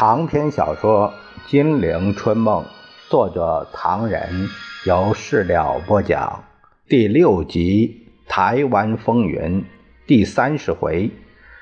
[0.00, 1.12] 长篇小说
[1.50, 2.62] 《金陵春梦》，
[3.10, 4.48] 作者唐人，
[4.86, 6.44] 由事了播讲。
[6.88, 9.62] 第六集《台湾风云》
[10.06, 11.10] 第三十回：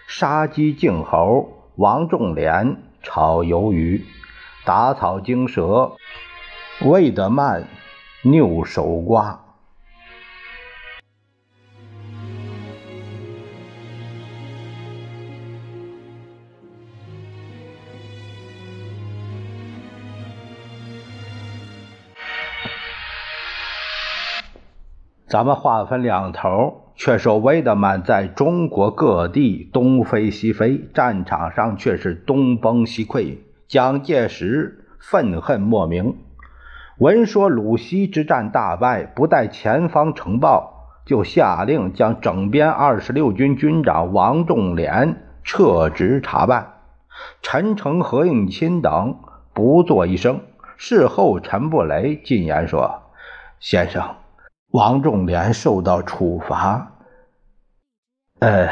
[0.07, 4.05] 杀鸡儆猴，王仲廉炒鱿鱼，
[4.67, 5.93] 打草惊蛇，
[6.85, 7.67] 魏德曼
[8.23, 9.46] 拗手瓜。
[25.29, 33.39] 咱们话分两头，却说魏德曼在中国各地东飞西飞，战场上却是东崩西溃。
[33.67, 36.15] 蒋介石愤恨莫名，
[36.99, 46.75] 闻说鲁西之战大败，不待前方呈报，就下令将整编二十六军军长王仲廉撤职查办。
[47.43, 49.17] 陈诚、何应钦等
[49.53, 50.43] 不作一声。
[50.77, 53.03] 事后，陈布雷进言说
[53.59, 54.15] ：“先生。”
[54.73, 56.93] 王仲廉受到处罚，
[58.41, 58.69] 呃，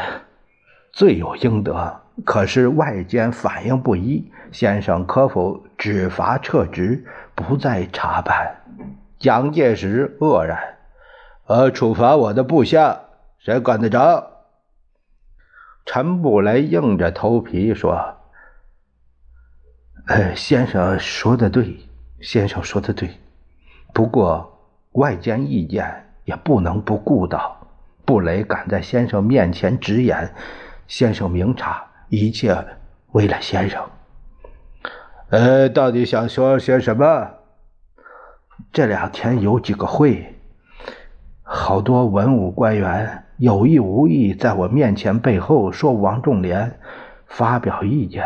[0.91, 2.01] 罪有应得。
[2.23, 8.55] 可是外间反应不一，先生可否只罚撤职，不再查办？
[9.17, 10.77] 蒋介石愕然
[11.47, 13.01] ：“呃，处罚我的部下，
[13.39, 14.31] 谁管得着？”
[15.85, 18.17] 陈布雷硬着头皮说
[20.07, 21.79] ：“呃，先生说的对，
[22.21, 23.09] 先生说的对。
[23.93, 24.51] 不过……”
[24.95, 27.55] 外间意见也不能不顾到。
[28.03, 30.33] 布雷敢在先生面前直言
[30.87, 32.55] ：“先生明察，一切
[33.13, 33.81] 为了先生。”
[35.29, 37.29] 呃，到底想说些什么？
[38.71, 40.35] 这两天有几个会，
[41.41, 46.79] 好多文武官员有意无意在我面前背后说王仲廉，
[47.25, 48.23] 发表意见。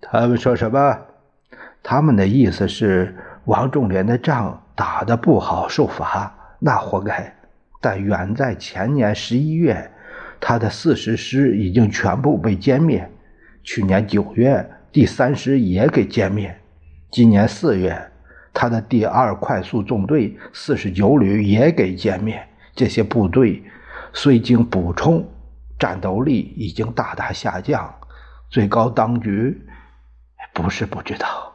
[0.00, 0.98] 他们说什么？
[1.82, 3.14] 他们的意思是
[3.44, 4.60] 王仲廉的账。
[4.74, 7.34] 打得不好受罚，那活该。
[7.80, 9.90] 但远在前年十一月，
[10.40, 13.04] 他的四十师已经全部被歼灭；
[13.62, 16.50] 去年九月，第三师也给歼灭；
[17.10, 18.10] 今年四月，
[18.52, 22.42] 他的第二快速纵队四十九旅也给歼灭。
[22.74, 23.62] 这些部队
[24.12, 25.24] 虽经补充，
[25.78, 27.94] 战斗力已经大大下降。
[28.50, 29.62] 最高当局
[30.52, 31.53] 不是不知道。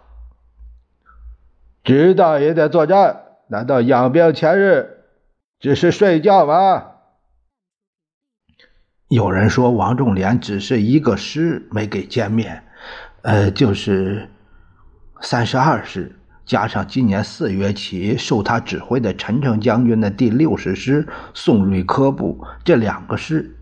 [1.90, 5.06] 知道也得作战，难道养兵千日
[5.60, 6.86] 只是睡觉吗？
[9.08, 12.62] 有人说王仲廉只是一个师没给歼灭，
[13.24, 14.30] 呃，就是
[15.20, 23.58] 三十二师，加上今年四月起受他指挥的陈诚将军的第六十师宋瑞科部，这两个师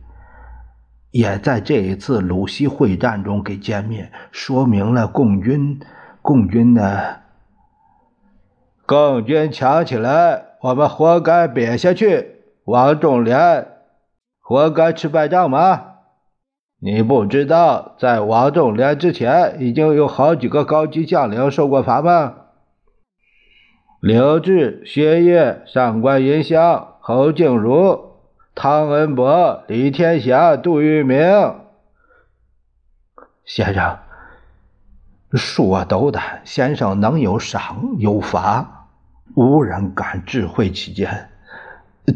[1.12, 5.80] 也在这一次鲁西会战中给歼灭，说明了共军
[6.22, 7.22] 共军的。
[8.88, 12.36] 共军强起来，我们活该瘪下去。
[12.64, 13.68] 王仲廉
[14.40, 15.96] 活该吃败仗吗？
[16.80, 22.36] 你不知道，在王仲廉之前，已经有好几个高级将领受过罚吗？
[24.00, 28.14] 刘志、薛岳、上官云霄、侯静茹、
[28.56, 31.20] 汤恩伯、李天祥、杜聿明。
[33.44, 33.98] 先生，
[35.34, 38.77] 说斗胆，先生能有赏有罚。
[39.38, 41.30] 无人敢智慧其间，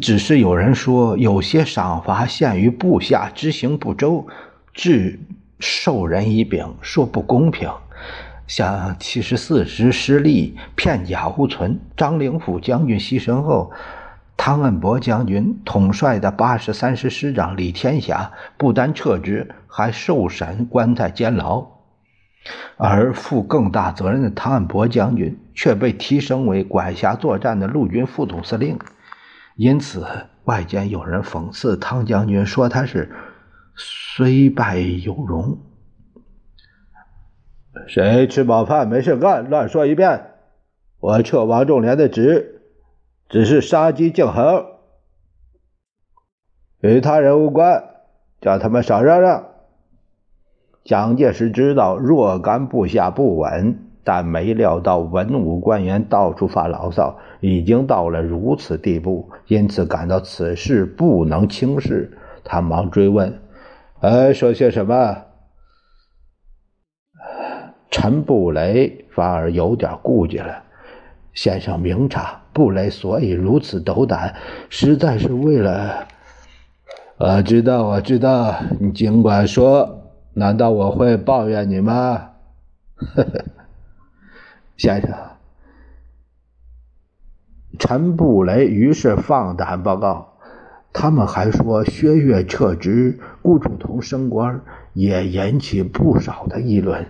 [0.00, 4.26] 只是有人说有些赏罚限于部下执行不周，
[4.74, 5.20] 致
[5.60, 7.70] 授人以柄，说不公平。
[8.48, 13.70] 像七十四师失利，片甲无存，张灵甫将军牺牲后，
[14.36, 21.64] 汤恩伯将军统帅的八十三师师长李天霞不单撤职，还受审关在监牢。
[22.76, 28.78] 而负更大责任的汤恩伯将军却被提升为管辖作战的陆军副总司令，
[29.56, 30.06] 因此
[30.44, 33.14] 外间有人讽刺汤将军，说他是
[33.76, 35.58] 虽败犹荣。
[37.86, 40.30] 谁吃饱饭没事干，乱说一遍！
[40.98, 42.62] 我撤王仲廉的职，
[43.28, 44.66] 只是杀鸡儆猴，
[46.80, 47.84] 与他人无关，
[48.40, 49.51] 叫他们少嚷嚷。
[50.84, 62.18] 蒋介石知道若干部下不稳，但没料到文武官员到处发牢骚，已经到了如此地步，因此感到此事不能轻视。
[62.42, 63.38] 他忙追问
[64.02, 65.18] ：“哎，说些什么？”
[67.88, 70.64] 陈布雷反而有点顾忌了。
[71.32, 74.34] 先生明察，布雷所以如此斗胆，
[74.68, 76.08] 实在是为了……
[77.18, 80.01] 我知道，我知道，你尽管说。
[80.34, 82.30] 难道我会抱怨你吗？
[82.96, 83.44] 呵呵，
[84.76, 85.10] 先生。
[87.78, 90.38] 陈布雷于是放胆报告，
[90.92, 94.62] 他们还说薛岳撤职，顾祝同升官，
[94.94, 97.06] 也引起不少的议论。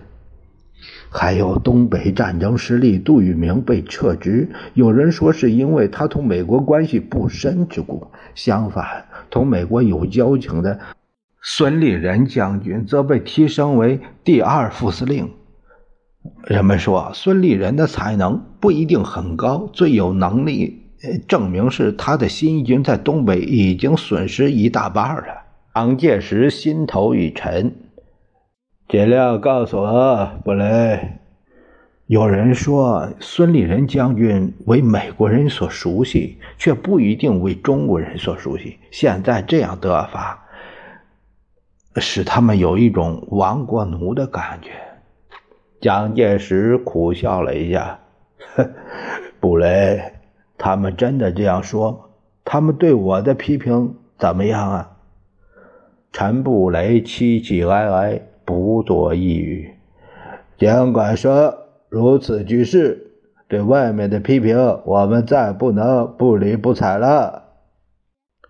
[1.09, 8.07] 还有东北战争失利，杜聿明被撤职，有人说是因为他同美国关系不深之故。
[8.35, 10.79] 相反，同美国有交情的
[11.45, 15.29] 孙立人将军则被提升为第二副司令。
[16.45, 20.83] 人们说，孙立人的才能不一定很高，最有能力
[21.27, 25.43] 证明是他的新军在东北已经损失一大半了。
[25.73, 27.75] 蒋介石心头一沉。
[28.87, 31.19] 尽量告诉我，布雷。
[32.05, 38.77] 有人说孙立人将军为美国人所熟悉，却不一定为中国人所熟悉。
[38.91, 40.42] 现在这样得法，
[41.97, 44.71] 使他们有一种亡国奴的感觉。
[45.81, 47.99] 蒋介石苦笑了一下
[49.39, 50.13] ：“布雷，
[50.57, 52.09] 他们真的这样说？
[52.45, 54.97] 他们对我的批评怎么样啊？”
[56.11, 58.21] 陈布雷凄凄哀哀。
[58.45, 59.73] 不作一语。
[60.57, 63.13] 尽管说如此局势，
[63.47, 67.43] 对外面的批评，我们再不能不理不睬了。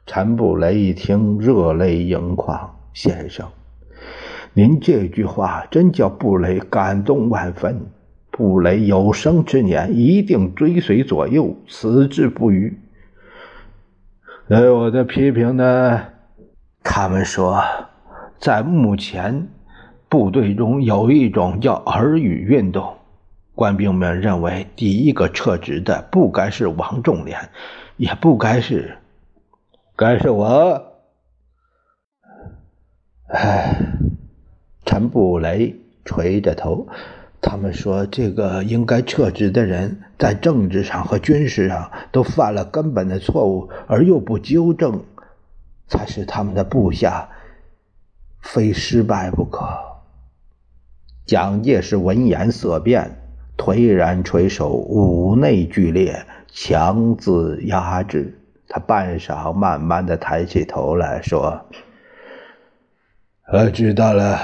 [0.07, 2.72] 陈布雷一听，热泪盈眶。
[2.94, 3.50] 先生，
[4.54, 7.88] 您这句话真叫布雷感动万分。
[8.31, 12.80] 布雷有生之年一定追随左右，矢志不渝。
[14.48, 16.01] 对我的批评呢？
[16.84, 17.63] 他们说，
[18.40, 19.48] 在目前。
[20.10, 22.98] 部队中有一种叫耳语运动，
[23.56, 27.50] 官兵们认为第一个撤职的不该是王仲廉，
[27.98, 28.95] 也不该是，
[29.95, 30.93] 该是我。
[33.33, 33.75] 唉，
[34.85, 35.75] 陈布雷
[36.06, 36.88] 垂着头，
[37.41, 45.03] 他们说这个应该撤职的人在政治上和军事上都犯了根本的错误，而又不纠正，
[45.88, 47.27] 才使他们的部下
[48.39, 49.68] 非失败不可。
[51.25, 53.18] 蒋介石闻言色变，
[53.57, 58.38] 颓然垂首，五内俱裂，强自压制。
[58.68, 61.65] 他半晌，慢慢的抬起头来说
[63.51, 64.40] ：“我知道了，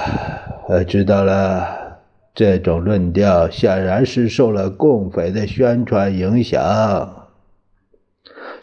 [0.68, 1.78] 我知道了。
[2.34, 7.26] 这种论调显然是受了共匪的宣传影响。”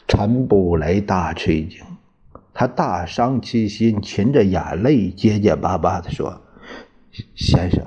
[0.08, 1.84] 陈布雷大吃一惊，
[2.54, 6.40] 他大伤其心，噙着眼泪，结结巴巴的说
[7.36, 7.84] ：“先生。”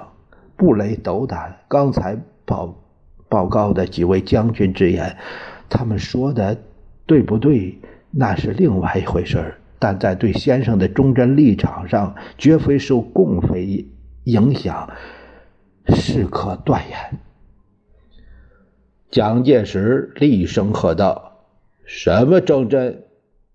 [0.57, 2.75] 布雷斗胆，刚才报
[3.29, 5.17] 报告的几位将军之言，
[5.69, 6.59] 他们说的
[7.07, 7.79] 对不对？
[8.11, 13.87] 那是另外一回事但在对先生的忠贞立场上，绝非受共匪
[14.25, 14.91] 影响，
[15.89, 17.19] 是可断言。
[19.11, 21.47] 蒋介石厉声喝道
[21.85, 23.05] ：“什么忠贞？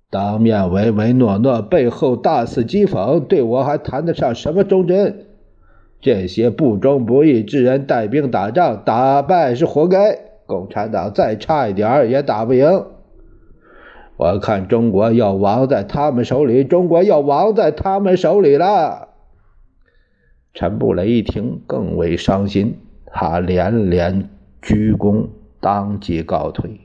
[0.10, 5.28] 当面唯唯诺诺，背后大肆讥讽，对我还谈得上什么忠贞？”
[6.02, 10.20] 这些不忠不义之人带兵打仗，打败是活该。
[10.46, 12.86] 共产党再差一点也打不赢。
[14.18, 19.10] 我看中国要亡在他们手里，中国要亡在他们手里了。
[20.54, 24.30] 陈布雷一听更为伤心，他连连
[24.62, 25.28] 鞠躬，
[25.60, 26.80] 当即告退。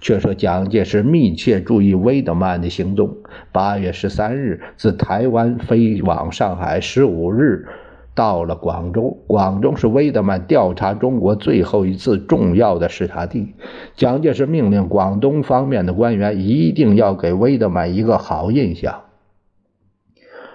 [0.00, 3.18] 却说蒋介石密切注意威德曼的行踪。
[3.52, 7.68] 八月十三日，自台湾飞往上海，十五日。
[8.14, 13.54] 到了广州，广州是威德曼调查中国最后一次重要的视察地。
[13.96, 19.02] 蒋介石命令广东方面的官员一定要给威德曼一个好印象。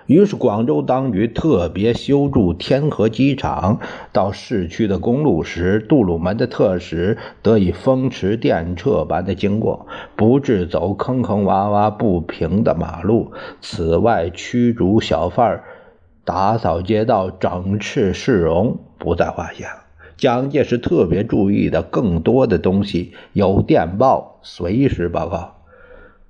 [0.06, 3.80] 于是，广州当局特别修筑天河机场，
[4.14, 9.86] 到市区的公路时，杜鲁门的特使得以风驰电掣般的经过，
[10.16, 13.34] 不致走坑坑洼洼不平的马路。
[13.60, 15.64] 此外，驱逐小贩儿
[16.28, 19.86] 打扫街道、整饬市容不在话下。
[20.18, 25.56] 蒋介石特别注意的更多的东西有电报随时报告。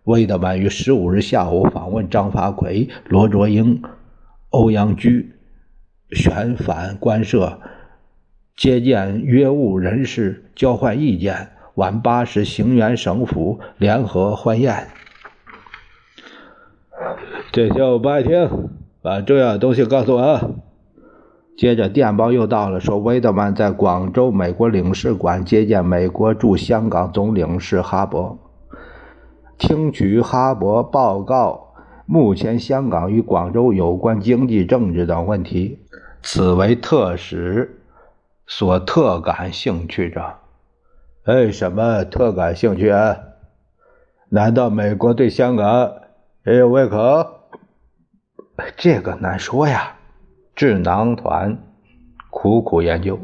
[0.03, 3.81] 魏德曼于十五日下午访问张发奎、罗卓英、
[4.51, 5.33] 欧阳居，
[6.11, 7.59] 旋返官舍，
[8.55, 11.49] 接见约务人士，交换意见。
[11.73, 14.89] 晚八时，行辕省府联合欢宴。
[17.51, 18.76] 这些我不爱听。
[19.07, 20.41] 把重要的东西告诉我。
[21.55, 28.35] 接着电报又到了，说威德曼在广州美国领事馆接见美国驻香港总领事哈勃，
[29.57, 31.73] 听取哈勃报告
[32.05, 35.79] 目前香港与广州有关经济、政治等问题。
[36.21, 37.79] 此为特使
[38.45, 40.21] 所特感兴趣者。
[41.25, 43.15] 为什么特感兴趣啊？
[44.27, 45.93] 难道美国对香港
[46.45, 47.36] 也有胃口？
[48.75, 49.93] 这个难说呀。
[50.55, 51.57] 智囊团
[52.31, 53.19] 苦苦研究。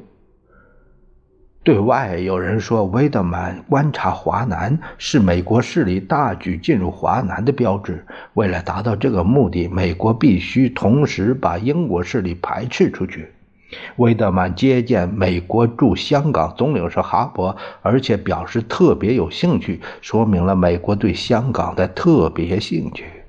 [1.63, 8.05] 对外有人说，威德曼观察华南是美国势力大举进入华南的标志。
[8.33, 13.29] 为了达到这个目的，美国必须同时把英国势力排斥出去。
[13.95, 23.22] 威德曼接见美国驻香港总领事哈勃，而且表示特别有兴趣，说明了美国对香港的特别兴趣。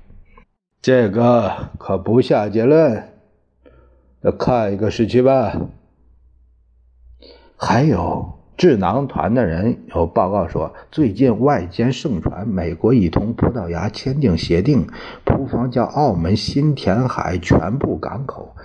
[0.85, 3.05] 这个可不下结论。
[4.37, 5.59] 看一个时期吧。
[7.57, 14.85] 还有智囊团的人有报告说，最近外间盛传美国已同葡萄牙签订协定，
[15.23, 18.55] 葡方将澳门新填海全部港口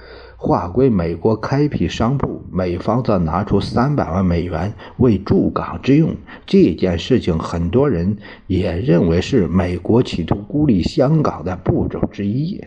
[0.42, 6.16] 划归美国开辟商铺，美方则拿出三百万美元为驻港之用。
[6.46, 8.16] 这件事情，很多人
[8.46, 12.58] 也认为是美国企图孤立香港的步骤之一。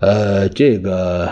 [0.00, 1.30] 呃，这个。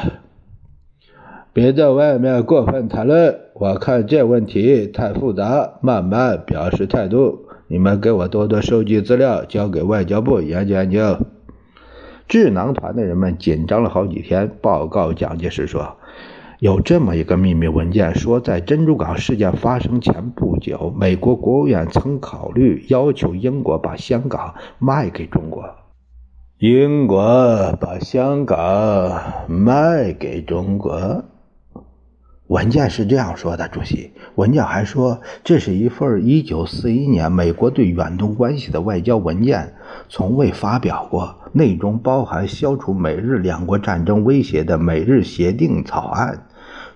[1.52, 7.40] 别在外面过分谈论，我看这问题太复杂，慢慢表示态度。
[7.66, 11.19] 你们给我多多收集资料，交给外交部研究研究。
[12.33, 14.51] 智囊团的人们紧张了好几天。
[14.62, 15.99] 报告蒋介石说，
[16.61, 25.62] 有这么一个秘密文件，说在珍珠港事件发生前不久，美国国务院曾考虑要求英国把香港卖给中国。
[26.57, 31.23] 英国把香港卖给中国。
[32.53, 34.13] 文件是这样说的，主席。
[34.35, 39.73] 文件还说，这是一份1941年美国对远东关系的外交文件，
[40.11, 41.35] 从未发表过。
[41.53, 46.45] 内中包含消除美日两国战争威胁的美日协定草案。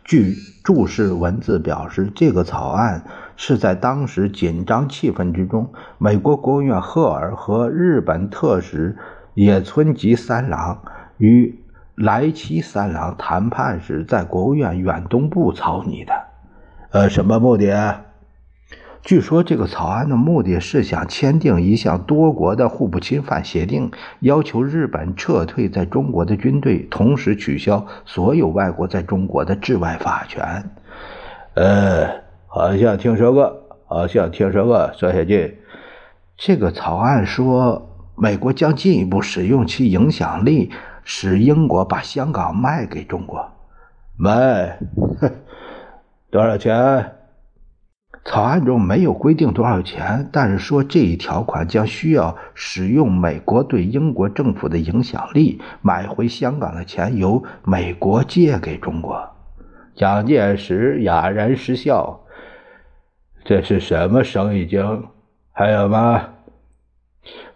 [0.04, 3.02] 据注释文字表示，这个草案
[3.36, 8.98] 是在当时紧张气氛之中，美国国务院赫尔和日本特使
[9.32, 10.82] 野村吉三郎
[11.16, 11.60] 与。
[11.96, 16.12] 莱奇三郎谈判时在国务院远东部草拟的，
[16.90, 18.02] 呃，什么目的？
[19.02, 30.68] 据说这个草案的目的是想签订一项多国的互不侵犯协定，要求日本撤退在中国的军队，同时取消所有外国在中国的治外法权。
[31.54, 32.08] 呃，
[32.46, 34.92] 好像听说过，好像听说过。
[34.92, 35.58] 说下去，
[36.36, 40.70] 这个草案说，美国将进一步使用其影响力。
[41.08, 43.48] 使英国把香港卖给中国，
[44.18, 44.76] 卖
[46.32, 47.12] 多少钱？
[48.24, 59.30] 草案中没有规定多少钱，但是说这一条款将需要使用美国对英国政府的影响力，买回香港的钱由美国借给中国。
[59.94, 62.20] 蒋介石哑然失笑
[63.46, 65.04] ：“这是什么生意经？
[65.52, 66.30] 还有吗？”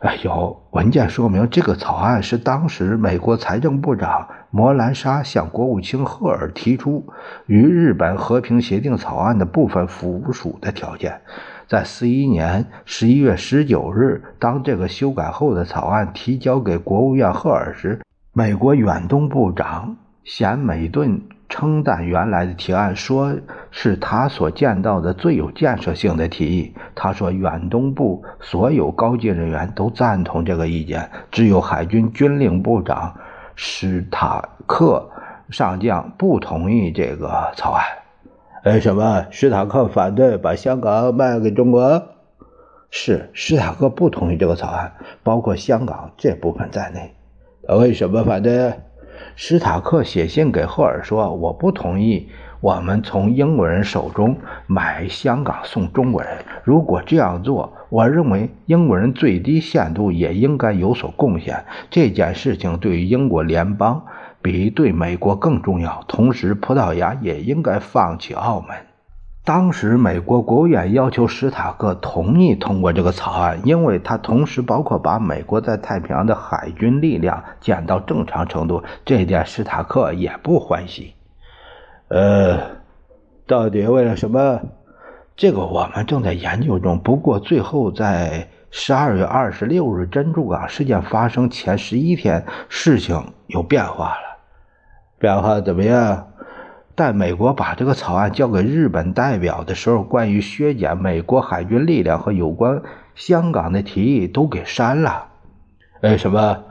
[0.00, 7.06] 哎，有文件说明，这个草案是当时美国财政部长摩兰沙向国务卿赫尔提出
[7.46, 11.20] 与日本和平协定草案的部分附属的条件。
[11.68, 18.00] 在四一年十一月十九日，当这个修改后的草案提交给国务院赫尔时，
[18.32, 21.22] 美国远东部长贤美顿。
[21.50, 23.34] 称赞原来的提案，说
[23.70, 26.72] 是他所见到的最有建设性的提议。
[26.94, 33.14] 他说，远东部所有高级人员都赞同这个意见，只有海军军令部长
[33.56, 35.10] 史塔克
[35.50, 37.84] 上将不同意这个草案。
[38.64, 42.02] 为什么史塔克反对把香港卖给中国？
[42.92, 44.92] 是史塔克不同意这个草案，
[45.22, 47.14] 包括香港这部分在内。
[47.66, 48.74] 他为什么反对？
[49.36, 52.28] 史塔克写信给赫尔说：“我不同意
[52.60, 54.36] 我们从英国人手中
[54.66, 56.30] 买香港送中国人。
[56.64, 61.64] 如果这样做，我认为英国人最低限度也应该有所贡献。
[61.90, 64.04] 这件事情对于英国联邦
[64.42, 66.04] 比对美国更重要。
[66.06, 68.76] 同时，葡萄牙也应该放弃澳门。”
[69.42, 78.84] 当时，美国国务院要求史塔克同意通过这个草案，因为它同时包括把美国在太平洋的海军力量减到正常程度。
[79.04, 81.14] 这一点史塔克也不欢喜。
[82.08, 82.58] 呃，
[83.46, 84.60] 到底为了什么？
[85.36, 86.98] 这个我们正在研究中。
[86.98, 94.38] 不过，最后在十二月二十六日珍珠港事件发生前十一天，事情有变化了。
[95.18, 96.29] 变化怎么样？
[97.00, 102.82] 在美国把这个草案交给日本代表的时候，关于削减美国海军力量和有关
[103.14, 105.28] 香港的提议都给删了。
[106.02, 106.64] 为什么？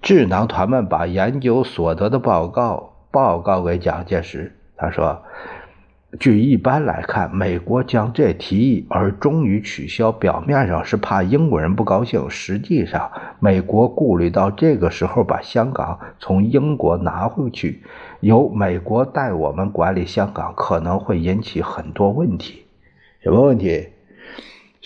[0.00, 4.56] 智囊团们把研究所得的报告报告给蒋介石。
[4.76, 5.24] 他说
[6.20, 13.10] ：“据一般来看，美国将这提议而终于取消，表面上是怕英国人不高兴，实际上
[13.40, 17.82] 美国顾虑到这个时候把香港从英国拿回去，
[18.20, 22.62] 由美国代我们管理香港，可能会引起很多问题。
[23.20, 23.88] 什么问题？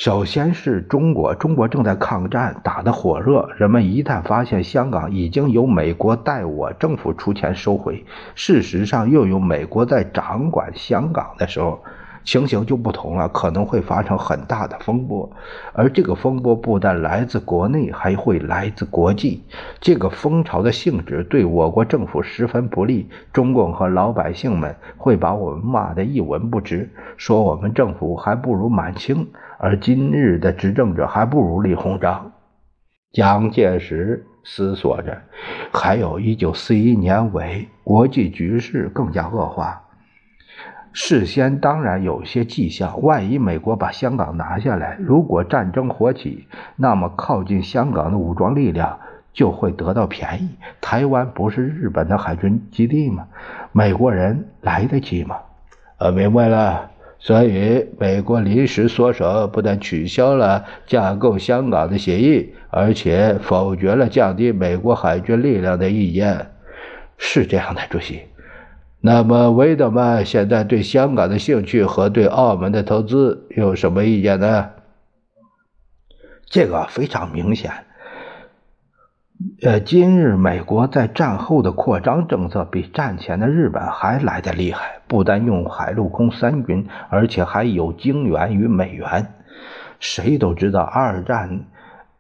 [0.00, 3.50] 首先是中国，中国正在抗战，打得火热。
[3.58, 11.82] 人们一旦发现香港已经由美国代我政府出钱收回，事实上又有美国在掌管香港的时候。
[12.22, 15.30] 情形就不同了，可能会发生很大的风波，
[15.72, 19.42] 而这个风波不但来自国内，还会来自国际。
[19.80, 29.26] 这个风潮的性质对我国政府十分不利，中共和老百姓们会把我们骂得一文不值，说我们政府还不如满清，
[29.58, 32.30] 而今日的执政者还不如李鸿章。
[33.12, 35.20] 蒋介石思索着，
[35.72, 39.82] 还有一九四一年尾，国际局势更加恶化。
[40.92, 48.98] 事先当然有些迹象，万一美国把香港拿下来，如果战争火起，那么靠近香港的武装力量
[49.32, 50.48] 就会得到便宜。
[50.80, 53.26] 台湾不是日本的海军基地吗？
[53.72, 55.36] 美国人来得及吗？
[55.98, 56.90] 呃，明白了。
[57.22, 66.46] 所以，美国临时缩手，不但取消了架构香港的协议，而且否决了降低美国海军力量的意见。
[67.18, 68.22] 是这样的，主席。
[69.02, 74.70] 那么，威德曼现在对香港的兴趣和对澳门的投资有什么意见呢？
[76.44, 77.72] 这个非常明显。
[79.62, 89.32] 呃，今日美国在战后的扩张政策比战前的日本还来得厉害，不但用海陆空三军，而且还有精元与美元。
[89.98, 91.60] 谁都知道，二战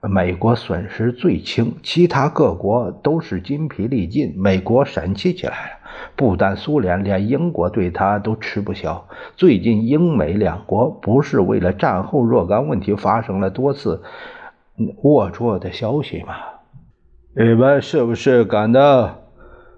[0.08, 5.76] 美国损失最轻，其他各国都是筋疲力尽，美国神气起来了。
[6.16, 9.06] 不但苏联，连英国对他都吃不消。
[9.36, 14.02] 最近英美两国不是为了战后若干问题发生了多次
[15.02, 16.34] 龌龊的消息吗？
[17.36, 19.18] 你们是不是感到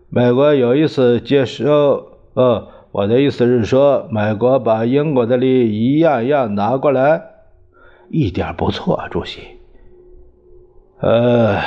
[0.08, 2.12] 美国有意思接受？
[2.34, 7.22] 呃，我的意思是说，美国把英国的利益一样一样拿过来，
[8.08, 9.40] 一点不错，主席。
[11.02, 11.58] 呃，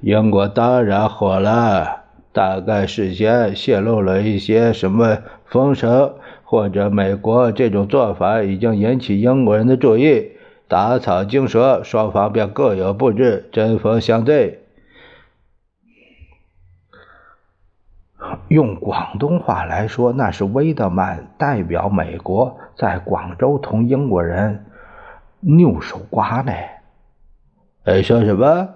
[0.00, 2.00] 英国当然火了。
[2.32, 6.14] 大概事先泄露了一些什么风声，
[6.44, 10.32] 或者美国这种做法已经引起英国人的注意，
[10.66, 14.62] 打草惊蛇，双方便各有布置，针锋相对。
[18.48, 24.64] 用广东话来说，那是威德曼代表美国在广州同英国人
[25.42, 26.52] 拗手瓜呢。
[27.84, 28.68] 哎，说什么？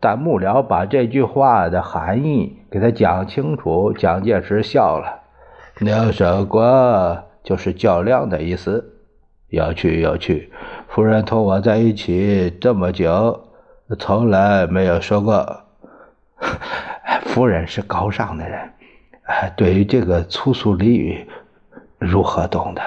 [0.00, 5.20] 但幕僚把这句话的含义给他讲清楚，蒋介石笑了。
[5.78, 8.94] 两手瓜就是较量的意思。
[9.48, 10.50] 有趣，有趣。
[10.88, 13.48] 夫人同我在一起这么久，
[13.98, 15.64] 从来没有说过。
[17.26, 18.70] 夫人是高尚的人，
[19.54, 21.28] 对于这个粗俗俚语
[21.98, 22.80] 如何懂得？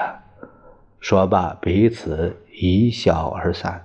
[0.98, 3.83] 说罢，彼此一笑而散。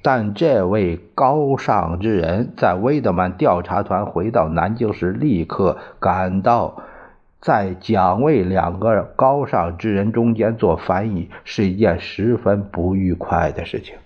[0.00, 6.82] 但这位高尚之人，在威德曼调查团回到南京时，立刻感到
[7.40, 13.96] 在蒋魏两个高尚之人中间做翻译是一件十分不愉快的事情。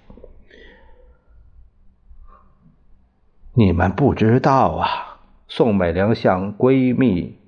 [3.55, 4.89] 你们不知道啊，
[5.47, 7.39] 宋美龄向闺蜜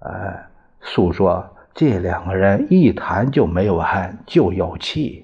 [0.00, 0.46] 呃
[0.80, 5.23] 诉说，这两个人一谈就没完，就有气。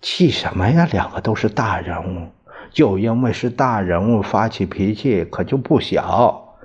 [0.00, 0.88] 气什么呀？
[0.92, 2.28] 两个都是大人物，
[2.70, 6.56] 就因为是大人物发起脾气可就不小。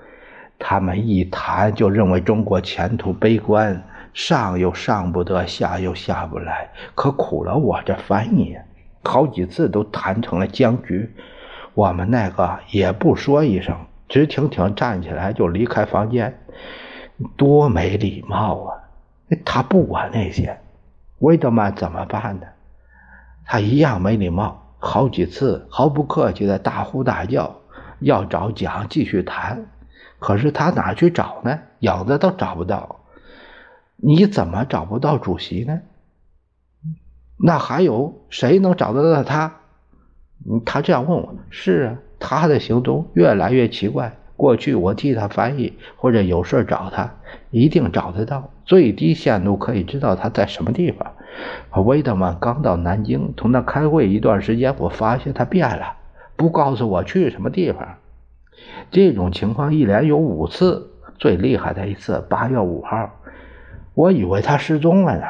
[0.57, 6.69] 他们一谈就认为中国前途悲观，上又上不得，下又下不来。
[6.95, 8.57] 可苦了我这翻译，
[9.03, 11.13] 好几次都谈成了僵局。
[11.73, 13.75] 我们那个也不说一声，
[14.07, 16.39] 直挺挺站起来就离开房间，
[17.35, 18.79] 多没礼貌啊！
[19.43, 20.57] 他不管那些，
[21.19, 22.47] 威德曼怎么办呢？
[23.45, 27.61] 他一样没礼貌，好几次毫不客气的大呼大叫，
[27.99, 29.67] 要找蒋继续谈。
[30.19, 31.59] 可是他哪去找呢？
[31.79, 33.01] 影子都找不到。
[33.97, 35.81] 你怎么找不到主席呢？
[37.37, 39.57] 那还有谁能找得到他？
[40.65, 41.35] 他这样问我。
[41.49, 44.17] 是啊，他的行踪越来越奇怪。
[44.37, 47.15] 过去我替他翻译，或者有事找他，
[47.51, 48.51] 一定找得到。
[48.65, 51.14] 最低限度可以知道他在什么地方。
[51.81, 55.97] 威特曼刚到南京，同他开会一段时间，我发现他变了，
[56.35, 57.97] 不告诉我去什么地方。
[58.91, 63.11] 这种情况一连有五次，最厉害的一次八月五号，
[63.93, 65.25] 我以为他失踪了呢。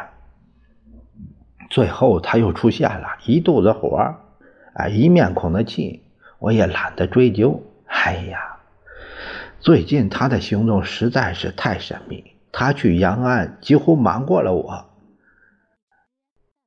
[1.69, 4.15] 最后他又出现了，一肚子火，
[4.75, 6.03] 哎，一面孔的气，
[6.37, 7.63] 我也懒得追究。
[7.87, 8.57] 哎呀，
[9.59, 14.85] 最近他的行动实在是太神秘，他去延安几乎瞒过了我，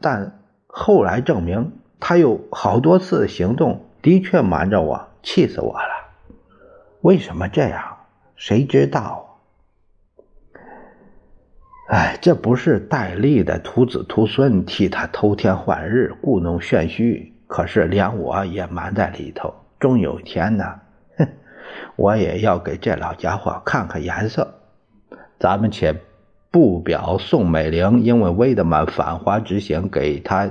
[0.01, 5.89] 但后来证明他有好多次行动的确瞒着我，气死我了。
[7.01, 7.97] 为什么这样？
[8.37, 9.41] 谁知道？
[11.89, 19.55] 哎，这不是戴笠的徒子徒孙替他偷天换日、故弄玄虚，可是连我也瞒在里头。
[19.81, 20.81] 终有一天呢，
[21.17, 21.27] 哼，
[21.97, 24.61] 我也要给这老家伙看看颜色。
[25.41, 25.95] 咱们且
[26.51, 30.51] 不表宋美龄因为威德曼反华之行给他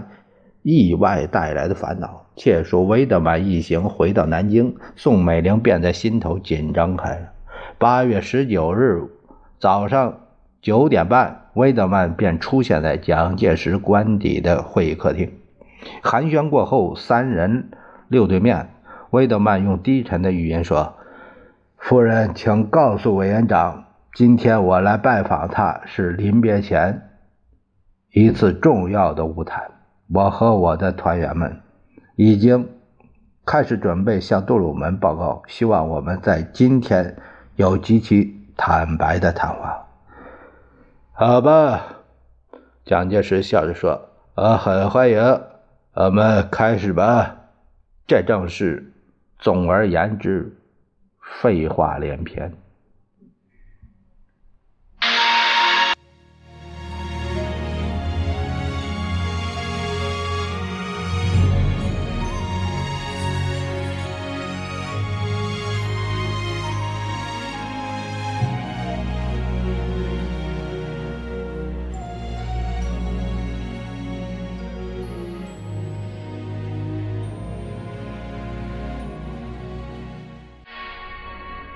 [0.62, 7.32] 意外带来的烦恼，且说威德曼一行回到南京，宋美龄便在心头紧张开了。
[7.78, 9.04] 八月十九日
[9.60, 10.20] 早上。
[10.60, 15.32] 九点半，威德曼便出现在蒋介石官邸的会议客厅。
[16.02, 17.70] 寒暄过后，三人
[18.10, 18.70] 六对面。
[19.12, 20.96] 威德曼用低沉的语言说
[21.78, 23.86] ：“夫人，请告诉委员长，
[24.18, 27.12] 今天我来拜访他是临别前
[28.10, 29.70] 一次重要的晤谈。
[30.12, 31.62] 我和我的团员们
[32.16, 32.68] 已经
[33.46, 37.16] 开始准备向杜鲁门报告，希望我们在今天
[37.58, 39.86] 有极其坦白的谈话。”
[41.14, 41.84] 好吧，
[42.86, 45.42] 蒋介石笑着说：“我很欢迎，
[45.94, 47.36] 我们开始吧。
[48.08, 48.94] 这正是，
[49.38, 50.58] 总而言之，
[51.22, 52.52] 废话连篇。”